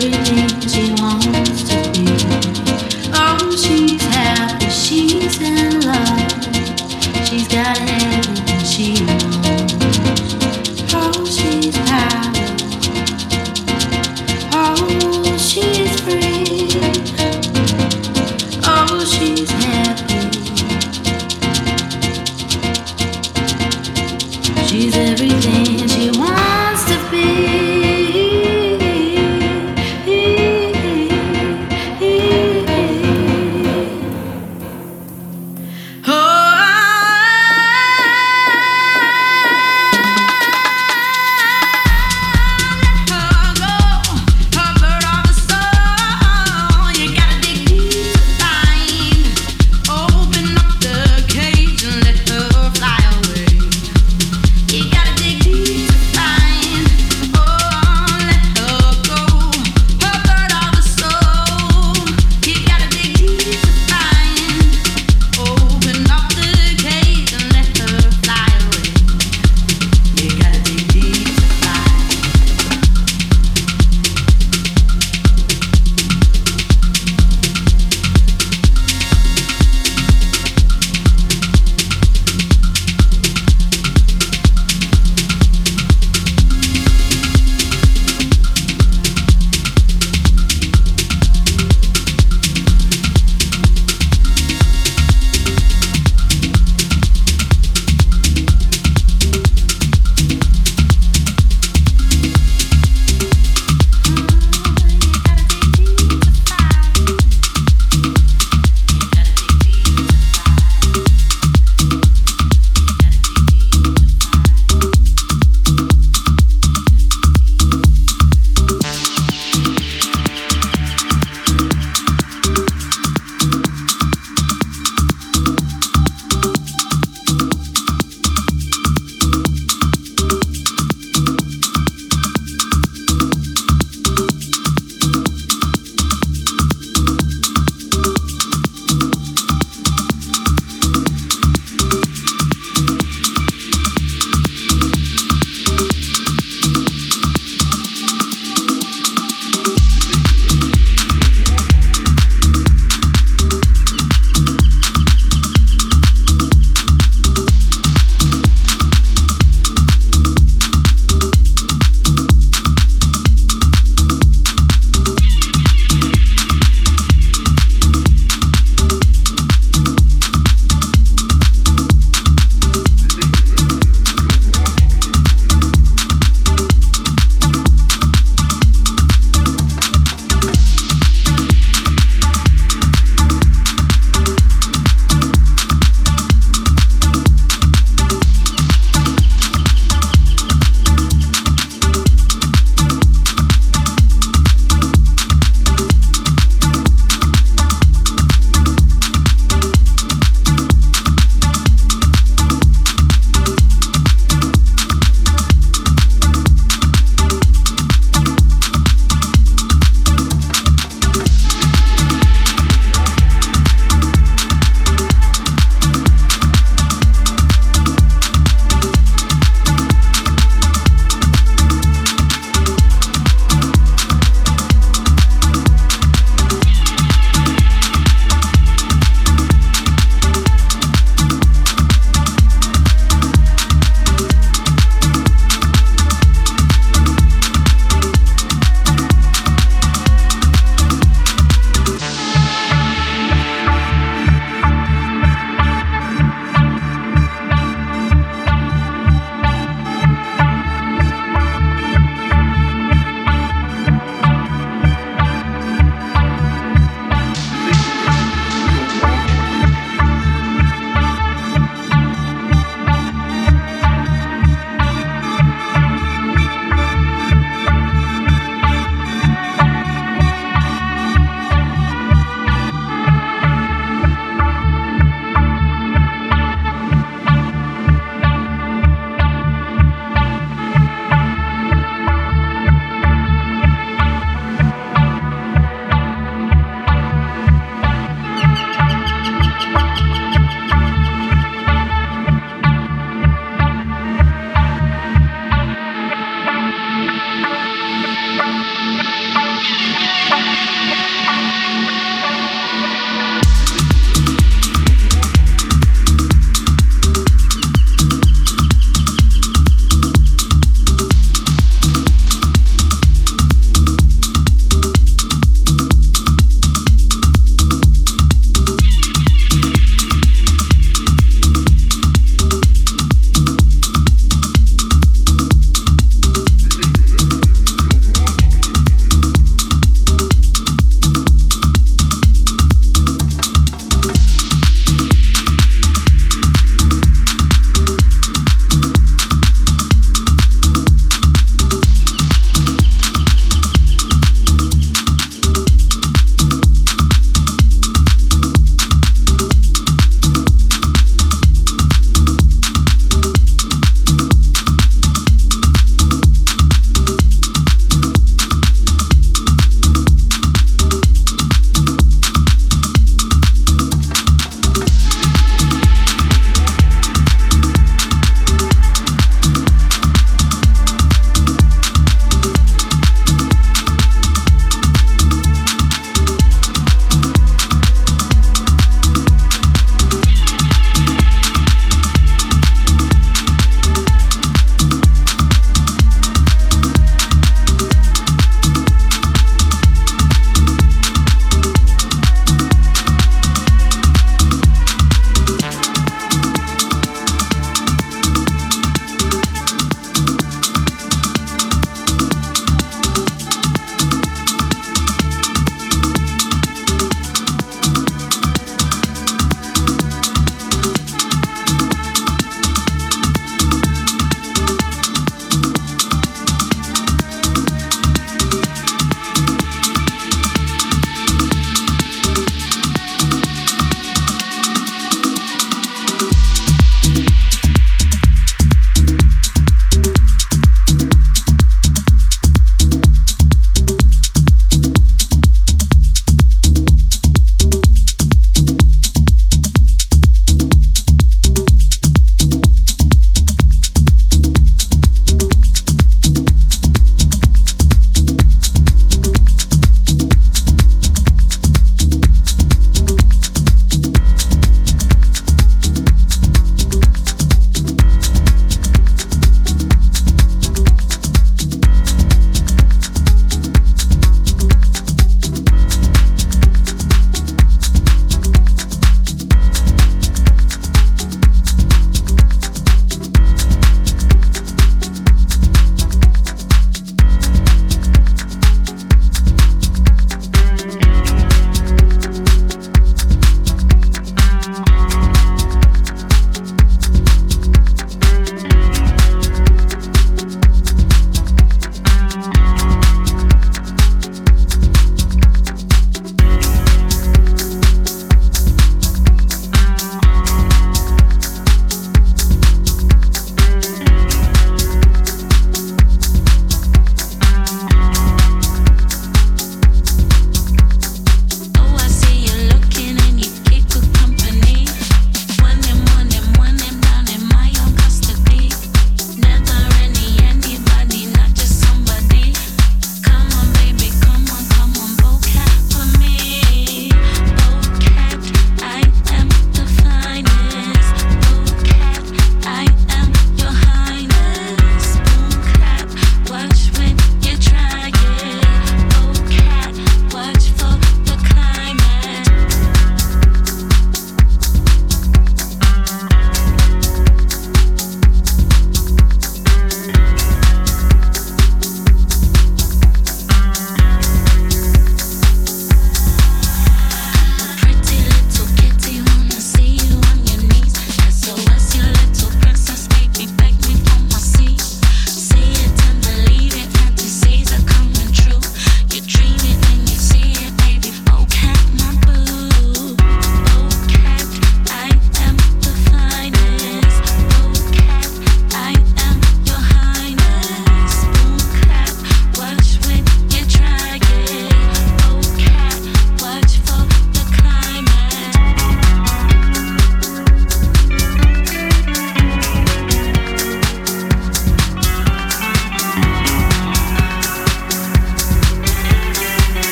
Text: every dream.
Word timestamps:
every 0.00 0.10
dream. 0.10 0.47